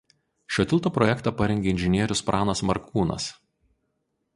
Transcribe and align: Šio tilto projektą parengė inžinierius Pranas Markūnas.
Šio 0.55 0.63
tilto 0.71 0.91
projektą 0.95 1.35
parengė 1.43 1.71
inžinierius 1.75 2.25
Pranas 2.31 2.67
Markūnas. 2.73 3.33